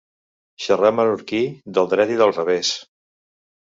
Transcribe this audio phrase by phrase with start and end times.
[0.67, 1.43] Xerrar menorquí
[1.79, 2.77] del dret i del revés.